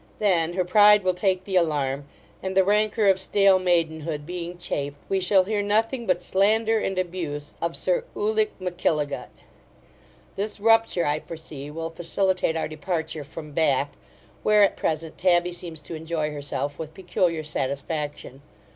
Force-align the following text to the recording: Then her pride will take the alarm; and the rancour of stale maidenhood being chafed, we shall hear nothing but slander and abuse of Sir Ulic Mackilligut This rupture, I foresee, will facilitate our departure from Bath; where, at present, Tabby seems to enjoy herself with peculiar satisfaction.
Then 0.17 0.53
her 0.53 0.65
pride 0.65 1.03
will 1.03 1.13
take 1.13 1.43
the 1.43 1.55
alarm; 1.55 2.07
and 2.41 2.57
the 2.57 2.63
rancour 2.63 3.05
of 3.07 3.19
stale 3.19 3.59
maidenhood 3.59 4.25
being 4.25 4.57
chafed, 4.57 4.97
we 5.09 5.19
shall 5.19 5.43
hear 5.43 5.61
nothing 5.61 6.07
but 6.07 6.23
slander 6.23 6.79
and 6.79 6.97
abuse 6.97 7.53
of 7.61 7.77
Sir 7.77 8.03
Ulic 8.15 8.49
Mackilligut 8.59 9.29
This 10.35 10.59
rupture, 10.59 11.05
I 11.05 11.19
foresee, 11.19 11.69
will 11.69 11.91
facilitate 11.91 12.57
our 12.57 12.67
departure 12.67 13.23
from 13.23 13.51
Bath; 13.51 13.89
where, 14.41 14.63
at 14.63 14.75
present, 14.75 15.19
Tabby 15.19 15.51
seems 15.51 15.79
to 15.81 15.93
enjoy 15.93 16.31
herself 16.31 16.79
with 16.79 16.95
peculiar 16.95 17.43
satisfaction. 17.43 18.41